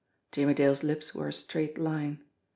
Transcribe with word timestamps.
Jimmie 0.31 0.55
Dale's 0.55 0.81
lips 0.81 1.13
were 1.13 1.27
a 1.27 1.31
straight 1.33 1.77
line. 1.77 2.23